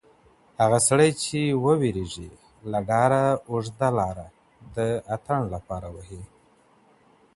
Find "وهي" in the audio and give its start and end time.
5.95-6.23